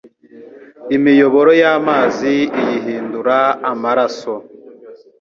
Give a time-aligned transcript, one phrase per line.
[0.95, 3.37] imiyoboro y’amazi iyihindura
[3.71, 4.33] amaraso